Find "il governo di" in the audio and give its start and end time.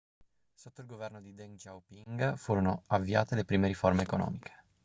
0.81-1.35